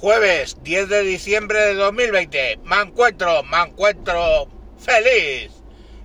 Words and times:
Jueves 0.00 0.56
10 0.62 0.88
de 0.88 1.02
diciembre 1.02 1.60
de 1.60 1.74
2020. 1.74 2.60
Me 2.64 2.80
encuentro, 2.80 3.42
me 3.42 3.58
encuentro 3.58 4.48
feliz 4.78 5.52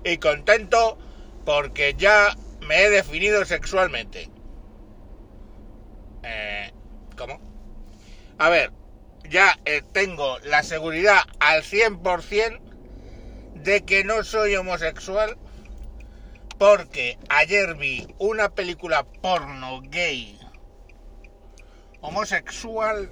y 0.03 0.17
contento 0.17 0.97
porque 1.45 1.95
ya 1.97 2.35
me 2.59 2.83
he 2.83 2.89
definido 2.89 3.45
sexualmente. 3.45 4.29
Eh, 6.23 6.73
¿Cómo? 7.15 7.39
A 8.37 8.49
ver, 8.49 8.73
ya 9.29 9.57
eh, 9.63 9.81
tengo 9.93 10.39
la 10.39 10.61
seguridad 10.63 11.21
al 11.39 11.63
100% 11.63 12.59
de 13.53 13.85
que 13.85 14.03
no 14.03 14.25
soy 14.25 14.57
homosexual 14.57 15.37
porque 16.57 17.17
ayer 17.29 17.75
vi 17.75 18.13
una 18.17 18.49
película 18.49 19.05
porno 19.21 19.81
gay 19.85 20.37
homosexual 22.01 23.09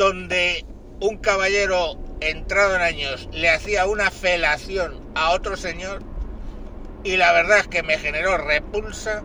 donde 0.00 0.64
un 1.00 1.18
caballero 1.18 1.98
entrado 2.20 2.74
en 2.74 2.80
años 2.80 3.28
le 3.32 3.50
hacía 3.50 3.84
una 3.84 4.10
felación 4.10 4.98
a 5.14 5.32
otro 5.32 5.58
señor 5.58 6.00
y 7.04 7.18
la 7.18 7.34
verdad 7.34 7.58
es 7.58 7.68
que 7.68 7.82
me 7.82 7.98
generó 7.98 8.38
repulsa 8.38 9.22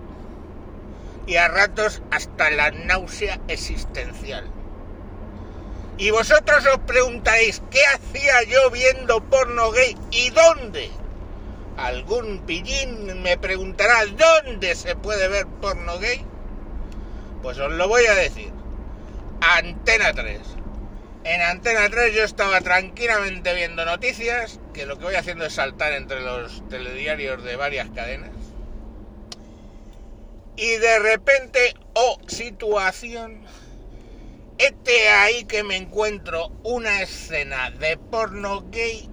y 1.27 1.37
a 1.37 1.47
ratos 1.47 2.01
hasta 2.11 2.49
la 2.49 2.71
náusea 2.71 3.39
existencial. 3.47 4.51
Y 5.97 6.11
vosotros 6.11 6.65
os 6.65 6.79
preguntaréis, 6.79 7.61
¿qué 7.71 7.79
hacía 7.93 8.43
yo 8.43 8.69
viendo 8.69 9.23
porno 9.23 9.71
gay 9.71 9.95
y 10.11 10.29
dónde? 10.31 10.91
Algún 11.77 12.39
pillín 12.39 13.21
me 13.21 13.37
preguntará, 13.37 14.03
¿dónde 14.07 14.75
se 14.75 14.97
puede 14.97 15.29
ver 15.29 15.47
porno 15.61 15.99
gay? 15.99 16.21
Pues 17.41 17.57
os 17.59 17.71
lo 17.71 17.87
voy 17.87 18.05
a 18.07 18.13
decir. 18.13 18.51
Antena 19.39 20.11
3. 20.11 20.64
En 21.25 21.41
Antena 21.41 21.89
3 21.89 22.13
yo 22.13 22.23
estaba 22.23 22.61
tranquilamente 22.61 23.51
viendo 23.55 23.83
noticias, 23.83 24.59
que 24.75 24.85
lo 24.85 24.99
que 24.99 25.05
voy 25.05 25.15
haciendo 25.15 25.43
es 25.43 25.53
saltar 25.53 25.93
entre 25.93 26.21
los 26.21 26.61
telediarios 26.69 27.43
de 27.43 27.55
varias 27.55 27.89
cadenas. 27.89 28.29
Y 30.55 30.77
de 30.77 30.99
repente, 30.99 31.73
oh 31.95 32.19
situación, 32.27 33.41
este 34.59 35.09
ahí 35.09 35.45
que 35.45 35.63
me 35.63 35.77
encuentro 35.77 36.51
una 36.61 37.01
escena 37.01 37.71
de 37.71 37.97
porno 37.97 38.63
gay 38.69 39.09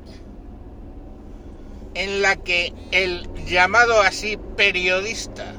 en 1.94 2.20
la 2.20 2.36
que 2.36 2.74
el 2.90 3.26
llamado 3.46 4.02
así 4.02 4.38
periodista 4.54 5.54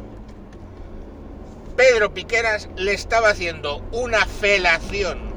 Pedro 1.75 2.13
Piqueras 2.13 2.69
le 2.75 2.93
estaba 2.93 3.29
haciendo 3.29 3.77
una 3.91 4.23
felación 4.27 5.32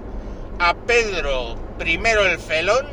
a 0.58 0.74
Pedro 0.74 1.56
primero 1.78 2.24
el 2.26 2.38
felón 2.38 2.86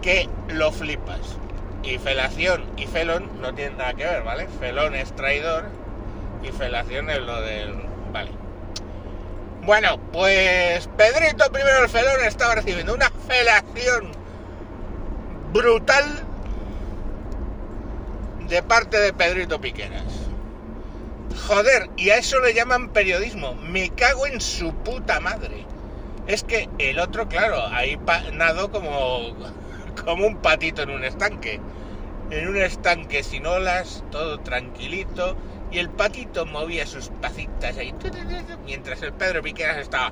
que 0.00 0.28
lo 0.48 0.72
flipas. 0.72 1.36
Y 1.82 1.98
felación 1.98 2.64
y 2.76 2.86
felón 2.86 3.28
no 3.40 3.54
tienen 3.54 3.76
nada 3.76 3.94
que 3.94 4.04
ver, 4.04 4.22
¿vale? 4.22 4.46
Felón 4.60 4.94
es 4.94 5.14
traidor 5.16 5.64
y 6.42 6.52
felación 6.52 7.10
es 7.10 7.18
lo 7.20 7.40
del... 7.40 7.74
Vale. 8.12 8.30
Bueno, 9.64 9.98
pues 10.12 10.88
Pedrito 10.96 11.50
primero 11.50 11.84
el 11.84 11.88
felón 11.88 12.24
estaba 12.24 12.54
recibiendo 12.56 12.94
una 12.94 13.10
felación 13.28 14.12
brutal 15.52 16.04
de 18.48 18.62
parte 18.62 18.98
de 18.98 19.12
Pedrito 19.12 19.60
Piqueras. 19.60 20.21
Joder, 21.52 21.90
y 21.98 22.08
a 22.08 22.16
eso 22.16 22.40
le 22.40 22.54
llaman 22.54 22.94
periodismo. 22.94 23.54
Me 23.54 23.90
cago 23.90 24.26
en 24.26 24.40
su 24.40 24.72
puta 24.72 25.20
madre. 25.20 25.66
Es 26.26 26.44
que 26.44 26.70
el 26.78 26.98
otro, 26.98 27.28
claro, 27.28 27.66
ahí 27.66 28.00
nado 28.32 28.72
como, 28.72 29.36
como 30.02 30.26
un 30.26 30.38
patito 30.38 30.80
en 30.80 30.88
un 30.88 31.04
estanque. 31.04 31.60
En 32.30 32.48
un 32.48 32.56
estanque 32.56 33.22
sin 33.22 33.44
olas, 33.44 34.02
todo 34.10 34.40
tranquilito. 34.40 35.36
Y 35.70 35.78
el 35.78 35.90
patito 35.90 36.46
movía 36.46 36.86
sus 36.86 37.08
pacitas 37.08 37.76
ahí. 37.76 37.92
Mientras 38.64 39.02
el 39.02 39.12
Pedro 39.12 39.42
Piqueras 39.42 39.76
estaba 39.76 40.10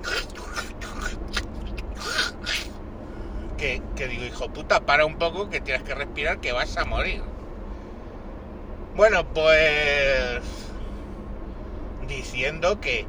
que, 3.56 3.80
digo, 4.08 4.24
hijo 4.26 4.50
puta, 4.50 4.80
para 4.80 5.06
un 5.06 5.16
poco 5.16 5.48
que 5.48 5.62
tienes 5.62 5.84
que 5.84 5.94
respirar 5.94 6.38
que 6.40 6.52
vas 6.52 6.76
a 6.76 6.84
morir. 6.84 7.22
Bueno, 8.94 9.26
pues 9.32 10.59
diciendo 12.10 12.81
que, 12.81 13.06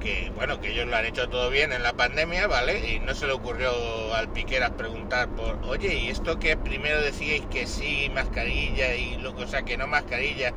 que, 0.00 0.30
bueno, 0.36 0.60
que 0.60 0.70
ellos 0.70 0.86
lo 0.86 0.96
han 0.96 1.06
hecho 1.06 1.28
todo 1.28 1.50
bien 1.50 1.72
en 1.72 1.82
la 1.82 1.94
pandemia, 1.94 2.46
¿vale? 2.46 2.94
Y 2.94 3.00
no 3.00 3.14
se 3.14 3.26
le 3.26 3.32
ocurrió 3.32 4.14
al 4.14 4.28
Piqueras 4.28 4.70
preguntar 4.72 5.28
por, 5.30 5.58
oye, 5.64 5.96
¿y 5.96 6.10
esto 6.10 6.38
que 6.38 6.56
primero 6.56 7.00
decíais 7.00 7.42
que 7.46 7.66
sí, 7.66 8.10
mascarilla, 8.14 8.94
y 8.94 9.16
luego, 9.16 9.40
o 9.40 9.46
sea, 9.48 9.62
que 9.62 9.76
no 9.76 9.86
mascarilla, 9.88 10.52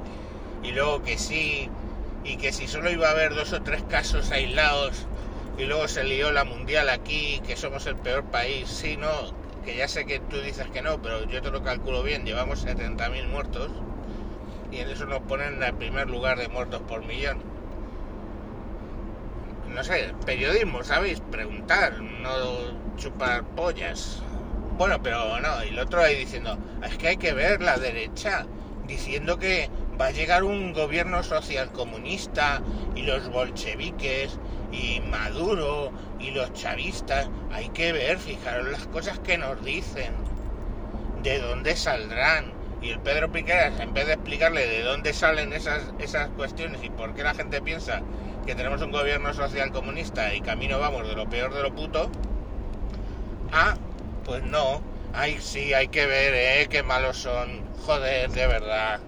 y 0.62 0.72
luego 0.72 1.02
que 1.02 1.18
sí, 1.18 1.70
y 2.24 2.38
que 2.38 2.52
si 2.52 2.68
solo 2.68 2.92
iba 2.92 3.08
a 3.08 3.12
haber 3.12 3.34
dos 3.34 3.54
o 3.54 3.62
tres 3.62 3.82
casos 3.90 4.32
aislados, 4.32 5.08
y 5.58 5.64
luego 5.66 5.88
se 5.88 6.04
lió 6.04 6.32
la 6.32 6.44
mundial 6.44 6.90
aquí, 6.90 7.42
que 7.48 7.56
somos 7.56 7.88
el 7.88 7.96
peor 7.96 8.26
país. 8.26 8.70
Sí, 8.70 8.98
no, 8.98 9.10
que 9.66 9.76
ya 9.76 9.88
sé 9.88 10.06
que 10.06 10.20
tú 10.20 10.40
dices 10.42 10.68
que 10.68 10.82
no, 10.82 11.02
pero 11.02 11.24
yo 11.26 11.42
te 11.42 11.52
lo 11.52 11.64
calculo 11.64 12.04
bien, 12.04 12.26
llevamos 12.26 12.60
70.000 12.60 13.28
muertos 13.28 13.72
y 14.72 14.78
en 14.78 14.90
eso 14.90 15.06
nos 15.06 15.22
ponen 15.22 15.56
en 15.56 15.64
el 15.64 15.74
primer 15.74 16.10
lugar 16.10 16.38
de 16.38 16.50
muertos 16.50 16.82
por 16.82 17.04
millón. 17.06 17.57
No 19.78 19.84
sé, 19.84 20.12
periodismo, 20.26 20.84
¿sabéis? 20.84 21.20
Preguntar, 21.30 22.02
no 22.02 22.96
chupar 22.98 23.44
pollas. 23.44 24.24
Bueno, 24.76 25.00
pero 25.04 25.40
no, 25.40 25.64
y 25.64 25.68
el 25.68 25.78
otro 25.78 26.02
ahí 26.02 26.16
diciendo, 26.16 26.58
es 26.84 26.98
que 26.98 27.10
hay 27.10 27.18
que 27.18 27.34
ver 27.34 27.62
la 27.62 27.78
derecha, 27.78 28.48
diciendo 28.88 29.38
que 29.38 29.70
va 30.02 30.08
a 30.08 30.12
llegar 30.12 30.44
un 30.44 30.74
gobierno 30.74 31.22
social 31.22 31.72
comunista 31.72 32.64
y 32.96 33.04
los 33.04 33.30
bolcheviques 33.30 34.40
y 34.72 35.00
Maduro 35.12 35.92
y 36.20 36.32
los 36.32 36.52
chavistas, 36.54 37.30
hay 37.52 37.70
que 37.70 37.92
ver, 37.92 38.18
fijaros 38.18 38.70
las 38.70 38.88
cosas 38.88 39.20
que 39.20 39.38
nos 39.38 39.64
dicen, 39.64 40.12
de 41.22 41.38
dónde 41.40 41.76
saldrán. 41.76 42.58
Y 42.82 42.90
el 42.90 43.00
Pedro 43.00 43.32
Piqueras, 43.32 43.80
en 43.80 43.94
vez 43.94 44.08
de 44.08 44.14
explicarle 44.14 44.66
de 44.66 44.82
dónde 44.82 45.14
salen 45.14 45.54
esas, 45.54 45.84
esas 46.00 46.30
cuestiones 46.30 46.84
y 46.84 46.90
por 46.90 47.14
qué 47.14 47.24
la 47.24 47.36
gente 47.36 47.62
piensa 47.62 48.02
que 48.48 48.56
tenemos 48.56 48.82
un 48.82 48.92
gobierno 48.92 49.34
social 49.34 49.74
comunista 49.74 50.34
y 50.34 50.40
camino 50.40 50.80
vamos 50.80 51.06
de 51.06 51.16
lo 51.16 51.30
peor 51.30 51.54
de 51.54 51.62
lo 51.62 51.76
puto, 51.76 52.10
ah, 53.52 53.76
pues 54.24 54.42
no, 54.42 54.82
ay 55.14 55.38
sí, 55.42 55.74
hay 55.74 55.90
que 55.90 56.06
ver, 56.06 56.34
eh, 56.34 56.68
qué 56.70 56.82
malos 56.82 57.18
son, 57.18 57.62
joder, 57.86 58.30
de 58.30 58.48
verdad, 58.48 59.02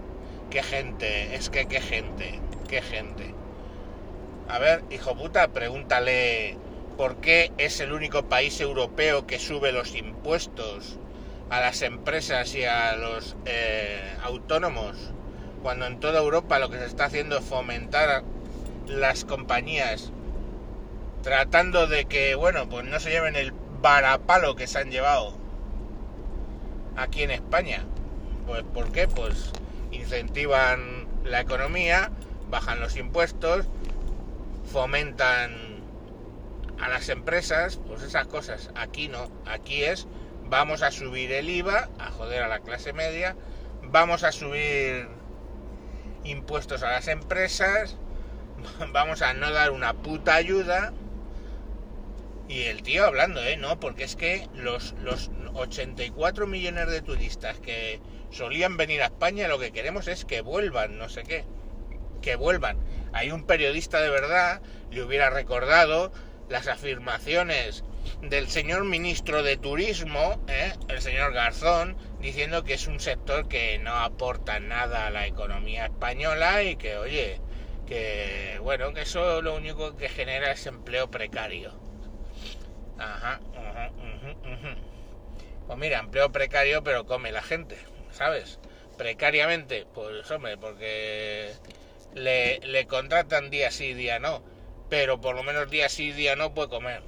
qué 0.49 0.61
gente, 0.61 1.35
es 1.35 1.49
que 1.49 1.67
qué 1.67 1.79
gente, 1.79 2.41
qué 2.67 2.81
gente. 2.81 3.33
A 4.49 4.59
ver, 4.59 4.83
hijo 4.91 5.15
puta, 5.15 5.47
pregúntale 5.47 6.57
por 6.97 7.21
qué 7.21 7.53
es 7.57 7.79
el 7.79 7.93
único 7.93 8.23
país 8.23 8.59
europeo 8.59 9.25
que 9.25 9.39
sube 9.39 9.71
los 9.71 9.95
impuestos 9.95 10.99
a 11.49 11.61
las 11.61 11.81
empresas 11.81 12.53
y 12.55 12.65
a 12.65 12.93
los 12.97 13.37
eh, 13.45 14.17
autónomos, 14.21 14.97
cuando 15.63 15.85
en 15.85 16.01
toda 16.01 16.19
Europa 16.19 16.59
lo 16.59 16.69
que 16.69 16.77
se 16.77 16.87
está 16.87 17.05
haciendo 17.05 17.37
es 17.37 17.45
fomentar 17.45 18.25
las 18.89 19.23
compañías, 19.23 20.11
tratando 21.23 21.87
de 21.87 22.05
que, 22.05 22.35
bueno, 22.35 22.67
pues 22.67 22.85
no 22.85 22.99
se 22.99 23.11
lleven 23.11 23.35
el 23.35 23.53
varapalo 23.81 24.55
que 24.55 24.67
se 24.67 24.79
han 24.79 24.91
llevado 24.91 25.37
aquí 26.97 27.23
en 27.23 27.31
España. 27.31 27.85
Pues 28.45 28.63
¿por 28.63 28.91
qué? 28.91 29.07
Pues 29.07 29.51
incentivan 29.91 31.07
la 31.23 31.39
economía, 31.39 32.11
bajan 32.49 32.79
los 32.79 32.97
impuestos, 32.97 33.67
fomentan 34.71 35.79
a 36.81 36.89
las 36.89 37.09
empresas, 37.09 37.79
pues 37.87 38.01
esas 38.01 38.27
cosas. 38.27 38.71
Aquí 38.75 39.07
no, 39.07 39.29
aquí 39.45 39.83
es 39.83 40.07
vamos 40.49 40.81
a 40.81 40.91
subir 40.91 41.31
el 41.31 41.49
IVA, 41.49 41.89
a 41.99 42.11
joder 42.11 42.41
a 42.41 42.47
la 42.47 42.59
clase 42.59 42.91
media, 42.91 43.35
vamos 43.83 44.23
a 44.23 44.31
subir 44.31 45.07
impuestos 46.23 46.83
a 46.83 46.91
las 46.91 47.07
empresas, 47.07 47.97
vamos 48.91 49.21
a 49.21 49.33
no 49.33 49.51
dar 49.51 49.71
una 49.71 49.93
puta 49.93 50.35
ayuda. 50.35 50.93
Y 52.47 52.63
el 52.63 52.81
tío 52.81 53.05
hablando, 53.05 53.43
¿eh? 53.43 53.57
No, 53.57 53.79
porque 53.79 54.03
es 54.03 54.15
que 54.15 54.47
los, 54.55 54.93
los 55.03 55.29
84 55.53 56.47
millones 56.47 56.89
de 56.89 57.01
turistas 57.01 57.59
que 57.59 58.01
solían 58.31 58.75
venir 58.75 59.03
a 59.03 59.05
España, 59.05 59.47
lo 59.47 59.59
que 59.59 59.71
queremos 59.71 60.07
es 60.07 60.25
que 60.25 60.41
vuelvan, 60.41 60.97
no 60.97 61.09
sé 61.09 61.23
qué. 61.23 61.45
Que 62.23 62.35
vuelvan 62.35 62.79
hay 63.13 63.31
un 63.31 63.43
periodista 63.43 64.01
de 64.01 64.09
verdad 64.09 64.61
le 64.91 65.03
hubiera 65.03 65.29
recordado 65.29 66.11
las 66.49 66.67
afirmaciones 66.67 67.83
del 68.21 68.49
señor 68.49 68.85
ministro 68.85 69.43
de 69.43 69.57
Turismo, 69.57 70.43
¿eh? 70.47 70.73
el 70.87 71.01
señor 71.01 71.33
Garzón, 71.33 71.95
diciendo 72.19 72.63
que 72.63 72.73
es 72.73 72.87
un 72.87 72.99
sector 72.99 73.47
que 73.47 73.77
no 73.79 73.93
aporta 73.93 74.59
nada 74.59 75.07
a 75.07 75.11
la 75.11 75.27
economía 75.27 75.85
española 75.85 76.63
y 76.63 76.75
que, 76.75 76.97
oye, 76.97 77.39
que 77.89 78.59
bueno, 78.63 78.93
que 78.93 79.01
eso 79.01 79.41
lo 79.41 79.55
único 79.55 79.97
que 79.97 80.09
genera 80.09 80.51
es 80.51 80.65
empleo 80.67 81.11
precario. 81.11 81.73
Ajá, 82.97 83.39
Pues 85.67 85.79
mira, 85.79 85.99
empleo 85.99 86.31
precario, 86.31 86.83
pero 86.83 87.05
come 87.05 87.31
la 87.31 87.41
gente, 87.41 87.77
¿sabes? 88.11 88.59
Precariamente, 88.97 89.85
pues 89.93 90.29
hombre, 90.31 90.57
porque 90.57 91.53
le, 92.13 92.59
le 92.61 92.87
contratan 92.87 93.49
día 93.49 93.71
sí, 93.71 93.93
día 93.93 94.19
no, 94.19 94.43
pero 94.89 95.21
por 95.21 95.35
lo 95.35 95.43
menos 95.43 95.69
día 95.69 95.89
sí, 95.89 96.11
día 96.11 96.35
no 96.35 96.53
puede 96.53 96.69
comer. 96.69 97.03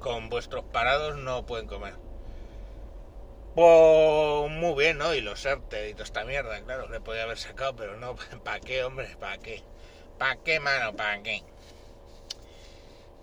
Con 0.00 0.28
vuestros 0.28 0.64
parados 0.64 1.16
no 1.16 1.46
pueden 1.46 1.66
comer. 1.66 1.94
Muy 3.58 4.74
bien, 4.84 4.98
¿no? 4.98 5.14
Y 5.14 5.20
los 5.20 5.44
ERTE 5.44 5.90
y 5.90 5.92
toda 5.92 6.04
esta 6.04 6.24
mierda, 6.24 6.60
claro, 6.62 6.88
le 6.88 7.00
podía 7.00 7.24
haber 7.24 7.38
sacado, 7.38 7.74
pero 7.74 7.96
no, 7.96 8.14
¿para 8.44 8.60
qué, 8.60 8.84
hombre? 8.84 9.08
¿Para 9.18 9.38
qué? 9.38 9.62
¿Para 10.16 10.36
qué, 10.36 10.60
mano? 10.60 10.94
¿Para 10.94 11.20
qué? 11.24 11.42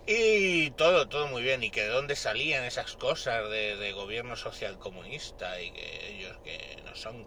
Y 0.08 0.72
todo, 0.72 1.08
todo 1.08 1.28
muy 1.28 1.42
bien. 1.42 1.64
¿Y 1.64 1.72
que 1.72 1.84
de 1.84 1.88
dónde 1.88 2.18
salían 2.18 2.66
esas 2.66 2.98
cosas 2.98 3.50
de, 3.50 3.94
gobierno 3.94 4.36
social 4.36 4.78
comunista 4.78 5.62
y 5.62 5.72
que 5.72 6.10
ellos 6.10 6.38
que 6.44 6.82
no 6.84 6.94
son... 6.96 7.26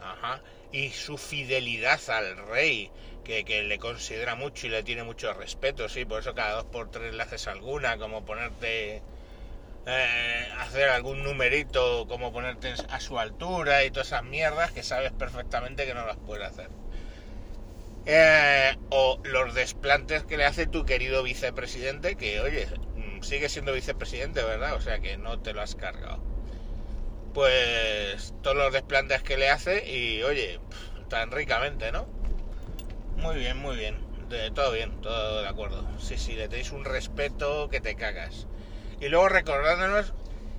Ajá. 0.00 0.40
Y 0.70 0.90
su 0.90 1.18
fidelidad 1.18 2.00
al 2.08 2.36
rey, 2.46 2.92
que, 3.24 3.44
que, 3.44 3.64
le 3.64 3.78
considera 3.80 4.36
mucho 4.36 4.68
y 4.68 4.70
le 4.70 4.84
tiene 4.84 5.02
mucho 5.02 5.34
respeto, 5.34 5.88
sí, 5.88 6.04
por 6.04 6.20
eso 6.20 6.34
cada 6.34 6.54
dos 6.54 6.66
por 6.66 6.90
tres 6.90 7.14
le 7.14 7.22
haces 7.22 7.48
alguna, 7.48 7.98
como 7.98 8.24
ponerte 8.24 9.02
eh, 9.86 10.48
hacer 10.58 10.88
algún 10.88 11.22
numerito 11.22 12.06
como 12.08 12.32
ponerte 12.32 12.74
a 12.88 13.00
su 13.00 13.18
altura 13.18 13.84
y 13.84 13.90
todas 13.90 14.08
esas 14.08 14.24
mierdas 14.24 14.72
que 14.72 14.82
sabes 14.82 15.12
perfectamente 15.12 15.86
que 15.86 15.94
no 15.94 16.06
las 16.06 16.16
puedes 16.18 16.46
hacer. 16.46 16.68
Eh, 18.06 18.74
o 18.90 19.20
los 19.24 19.54
desplantes 19.54 20.24
que 20.24 20.38
le 20.38 20.46
hace 20.46 20.66
tu 20.66 20.86
querido 20.86 21.22
vicepresidente, 21.22 22.16
que 22.16 22.40
oye, 22.40 22.66
mm, 22.96 23.22
sigue 23.22 23.48
siendo 23.48 23.72
vicepresidente, 23.72 24.42
¿verdad? 24.42 24.74
O 24.74 24.80
sea 24.80 25.00
que 25.00 25.16
no 25.18 25.40
te 25.40 25.52
lo 25.52 25.60
has 25.60 25.74
cargado. 25.74 26.22
Pues 27.34 28.34
todos 28.42 28.56
los 28.56 28.72
desplantes 28.72 29.22
que 29.22 29.36
le 29.36 29.50
hace 29.50 29.88
y 29.90 30.22
oye, 30.22 30.58
tan 31.08 31.30
ricamente, 31.30 31.92
¿no? 31.92 32.06
Muy 33.16 33.36
bien, 33.36 33.58
muy 33.58 33.76
bien. 33.76 33.96
De, 34.28 34.50
todo 34.50 34.72
bien, 34.72 35.00
todo 35.00 35.42
de 35.42 35.48
acuerdo. 35.48 35.86
Sí, 35.98 36.16
sí, 36.18 36.34
le 36.34 36.48
tenéis 36.48 36.72
un 36.72 36.84
respeto 36.84 37.68
que 37.68 37.80
te 37.80 37.94
cagas. 37.94 38.46
Y 39.00 39.08
luego 39.08 39.28
recordándonos 39.28 40.12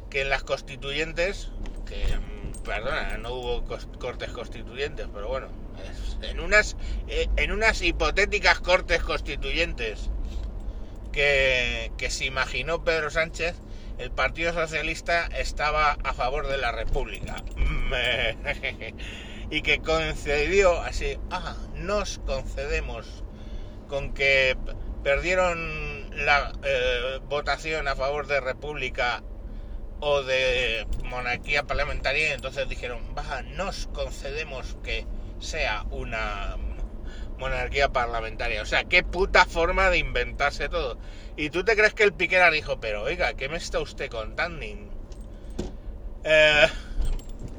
que 0.10 0.22
en 0.22 0.30
las 0.30 0.44
constituyentes, 0.44 1.50
que 1.86 2.04
perdona, 2.64 3.18
no 3.18 3.34
hubo 3.34 3.64
cortes 4.00 4.30
constituyentes, 4.32 5.08
pero 5.14 5.28
bueno, 5.28 5.48
en 6.22 6.40
unas, 6.40 6.76
eh, 7.08 7.28
en 7.38 7.52
unas 7.52 7.82
hipotéticas 7.82 8.60
cortes 8.60 9.02
constituyentes 9.02 10.10
que, 11.12 11.92
que 11.98 12.10
se 12.10 12.26
imaginó 12.26 12.84
Pedro 12.84 13.10
Sánchez, 13.10 13.56
el 13.98 14.12
Partido 14.12 14.54
Socialista 14.54 15.28
estaba 15.28 15.98
a 16.04 16.14
favor 16.14 16.48
de 16.48 16.58
la 16.58 16.72
República. 16.72 17.44
y 19.52 19.62
que 19.62 19.80
concedió 19.80 20.80
así, 20.82 21.18
ah, 21.32 21.56
nos 21.76 22.20
concedemos 22.20 23.24
con 23.88 24.14
que 24.14 24.56
perdieron 25.04 25.89
la 26.26 26.52
eh, 26.64 27.20
votación 27.28 27.88
a 27.88 27.96
favor 27.96 28.28
de 28.28 28.40
república 28.40 29.24
o 30.02 30.24
de 30.24 30.88
monarquía 31.04 31.64
parlamentaria 31.64 32.30
y 32.30 32.32
entonces 32.32 32.68
dijeron, 32.70 33.14
baja, 33.14 33.42
nos 33.42 33.88
concedemos 33.88 34.78
que 34.84 35.06
sea 35.40 35.84
una 35.92 36.56
monarquía 37.38 37.90
parlamentaria. 37.90 38.62
O 38.62 38.66
sea, 38.66 38.84
qué 38.84 39.04
puta 39.04 39.46
forma 39.46 39.90
de 39.90 39.98
inventarse 39.98 40.70
todo. 40.70 40.98
Y 41.36 41.50
tú 41.50 41.64
te 41.64 41.76
crees 41.76 41.94
que 41.94 42.04
el 42.04 42.14
Piquera 42.14 42.52
dijo, 42.52 42.80
pero 42.80 43.04
oiga, 43.04 43.34
¿qué 43.34 43.50
me 43.50 43.58
está 43.58 43.80
usted 43.80 44.10
contando? 44.10 44.66
Eh, 46.24 46.68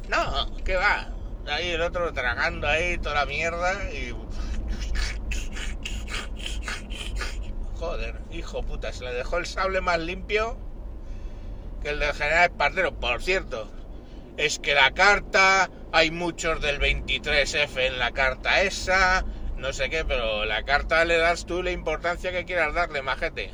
no, 0.09 0.57
¿qué 0.65 0.77
va? 0.77 1.09
Ahí 1.47 1.71
el 1.71 1.81
otro 1.81 2.13
tragando 2.13 2.69
ahí 2.69 2.99
toda 2.99 3.15
la 3.15 3.27
mierda 3.27 3.91
y 3.93 4.10
Joder, 7.81 8.15
hijo 8.31 8.63
puta, 8.63 8.93
se 8.93 9.05
le 9.05 9.15
dejó 9.15 9.39
el 9.39 9.47
sable 9.47 9.81
más 9.81 9.99
limpio 9.99 10.59
que 11.83 11.89
el 11.89 11.99
del 11.99 12.13
general 12.13 12.51
Espartero. 12.51 12.93
Por 13.01 13.23
cierto, 13.23 13.73
es 14.37 14.59
que 14.59 14.75
la 14.75 14.91
carta, 14.91 15.71
hay 15.91 16.11
muchos 16.11 16.61
del 16.61 16.79
23F 16.79 17.87
en 17.87 17.99
la 17.99 18.11
carta 18.11 18.61
esa, 18.61 19.25
no 19.57 19.73
sé 19.73 19.89
qué, 19.89 20.05
pero 20.05 20.45
la 20.45 20.63
carta 20.65 21.07
le 21.07 21.17
das 21.17 21.47
tú 21.47 21.63
la 21.63 21.71
importancia 21.71 22.33
que 22.33 22.45
quieras 22.45 22.75
darle, 22.75 23.01
majete. 23.01 23.51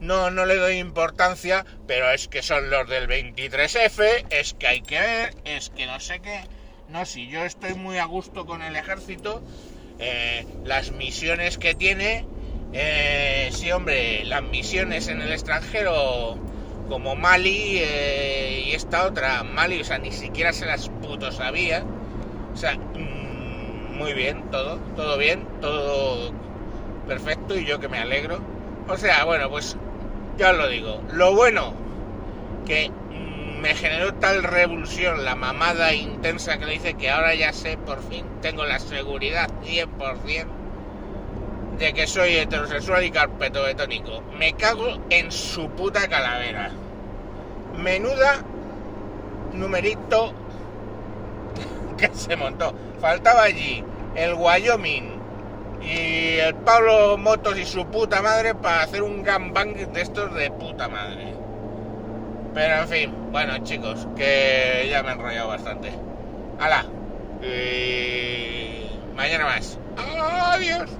No, 0.00 0.30
no 0.30 0.46
le 0.46 0.56
doy 0.56 0.78
importancia, 0.78 1.66
pero 1.86 2.10
es 2.10 2.26
que 2.26 2.40
son 2.40 2.70
los 2.70 2.88
del 2.88 3.06
23F, 3.06 4.28
es 4.30 4.54
que 4.54 4.66
hay 4.66 4.80
que 4.80 4.98
ver, 4.98 5.34
es 5.44 5.68
que 5.68 5.84
no 5.84 6.00
sé 6.00 6.20
qué. 6.20 6.40
No, 6.88 7.04
si 7.04 7.28
yo 7.28 7.44
estoy 7.44 7.74
muy 7.74 7.98
a 7.98 8.06
gusto 8.06 8.46
con 8.46 8.62
el 8.62 8.76
ejército, 8.76 9.42
eh, 9.98 10.46
las 10.64 10.90
misiones 10.90 11.58
que 11.58 11.74
tiene 11.74 12.24
eh, 12.72 13.48
sí, 13.52 13.72
hombre, 13.72 14.24
las 14.24 14.42
misiones 14.42 15.08
en 15.08 15.22
el 15.22 15.32
extranjero 15.32 16.36
como 16.88 17.16
Mali 17.16 17.78
eh, 17.78 18.64
y 18.66 18.72
esta 18.72 19.04
otra, 19.06 19.42
Mali, 19.42 19.80
o 19.80 19.84
sea, 19.84 19.98
ni 19.98 20.12
siquiera 20.12 20.52
se 20.52 20.66
las 20.66 20.88
puto 20.88 21.32
sabía. 21.32 21.84
O 22.52 22.56
sea, 22.56 22.74
mm, 22.74 23.96
muy 23.96 24.12
bien, 24.14 24.50
todo, 24.50 24.78
todo 24.96 25.18
bien, 25.18 25.46
todo 25.60 26.32
perfecto 27.06 27.56
y 27.58 27.64
yo 27.64 27.78
que 27.78 27.88
me 27.88 27.98
alegro. 27.98 28.40
O 28.88 28.96
sea, 28.96 29.24
bueno, 29.24 29.48
pues 29.50 29.76
ya 30.36 30.50
os 30.50 30.56
lo 30.56 30.68
digo. 30.68 31.02
Lo 31.12 31.34
bueno 31.34 31.74
que 32.66 32.90
mm, 32.90 33.60
me 33.60 33.74
generó 33.74 34.14
tal 34.14 34.42
revulsión 34.42 35.24
la 35.24 35.34
mamada 35.34 35.94
intensa 35.94 36.58
que 36.58 36.66
le 36.66 36.72
dice 36.72 36.94
que 36.94 37.10
ahora 37.10 37.34
ya 37.34 37.52
sé, 37.52 37.76
por 37.78 38.02
fin 38.02 38.24
tengo 38.40 38.64
la 38.64 38.78
seguridad 38.78 39.50
100% 39.64 40.57
de 41.78 41.92
que 41.92 42.06
soy 42.06 42.36
heterosexual 42.36 43.04
y 43.04 43.10
carpeto 43.10 43.62
betónico. 43.62 44.22
Me 44.36 44.54
cago 44.54 44.98
en 45.10 45.30
su 45.30 45.70
puta 45.70 46.08
calavera. 46.08 46.70
Menuda 47.76 48.42
numerito 49.52 50.32
que 51.96 52.08
se 52.14 52.36
montó. 52.36 52.74
Faltaba 53.00 53.44
allí 53.44 53.84
el 54.16 54.34
Wyoming 54.34 55.18
y 55.80 56.38
el 56.38 56.54
Pablo 56.56 57.16
Motos 57.16 57.56
y 57.56 57.64
su 57.64 57.86
puta 57.86 58.20
madre 58.20 58.54
para 58.54 58.82
hacer 58.82 59.02
un 59.02 59.22
gangbang 59.22 59.74
de 59.92 60.00
estos 60.00 60.34
de 60.34 60.50
puta 60.50 60.88
madre. 60.88 61.34
Pero 62.54 62.74
en 62.82 62.88
fin, 62.88 63.14
bueno 63.30 63.58
chicos, 63.58 64.08
que 64.16 64.88
ya 64.90 65.02
me 65.04 65.10
he 65.10 65.12
enrollado 65.12 65.48
bastante. 65.48 65.92
¡Hala! 66.58 66.86
Y... 67.40 68.90
Mañana 69.14 69.44
más. 69.44 69.78
Adiós. 69.96 70.97